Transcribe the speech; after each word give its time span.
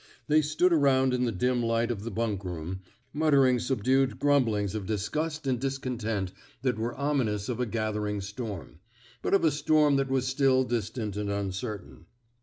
They 0.27 0.41
stood 0.41 0.71
aronnd 0.71 1.13
in 1.13 1.25
the 1.25 1.31
dim 1.31 1.61
light 1.61 1.91
of 1.91 2.01
the 2.03 2.11
bixnkroom, 2.11 2.79
muttering 3.13 3.59
subdued 3.59 4.17
grumblings 4.17 4.73
of 4.73 4.87
disgust 4.87 5.45
and 5.45 5.59
discontent 5.59 6.31
that 6.63 6.79
were 6.79 6.95
ominous 6.97 7.49
of 7.49 7.59
a 7.59 7.67
gathering 7.67 8.19
storm, 8.19 8.79
but 9.21 9.35
of 9.35 9.43
a 9.45 9.51
storm 9.51 9.97
that 9.97 10.09
was 10.09 10.25
still 10.25 10.63
distant 10.63 11.17
and 11.17 11.29
uncertain. 11.29 12.07